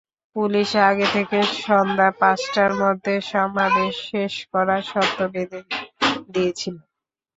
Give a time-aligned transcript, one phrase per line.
[0.35, 5.59] Police আগে থেকে সন্ধ্যা পাঁচটার মধ্যে সমাবেশ শেষ করার শর্ত বেঁধে
[6.29, 6.75] দিয়েছিল।